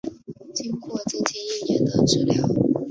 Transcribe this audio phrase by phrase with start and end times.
[0.55, 2.43] 经过接近一年的治疗